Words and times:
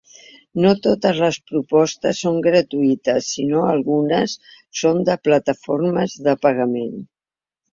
No 0.61 0.69
totes 0.85 1.19
les 1.23 1.37
propostes 1.51 2.21
són 2.25 2.39
gratuïtes, 2.47 3.27
sinó 3.37 3.61
algunes 3.75 4.35
són 4.81 5.05
de 5.11 5.19
plataformes 5.29 6.17
de 6.31 6.37
pagament. 6.49 6.99